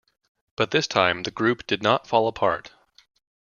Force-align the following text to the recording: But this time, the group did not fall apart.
But 0.55 0.71
this 0.71 0.87
time, 0.87 1.21
the 1.21 1.29
group 1.29 1.67
did 1.67 1.83
not 1.83 2.07
fall 2.07 2.27
apart. 2.27 2.71